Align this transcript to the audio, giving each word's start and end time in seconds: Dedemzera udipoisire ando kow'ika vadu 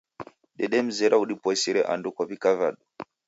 Dedemzera 0.59 1.19
udipoisire 1.23 1.81
ando 1.93 2.09
kow'ika 2.15 2.49
vadu 2.59 2.81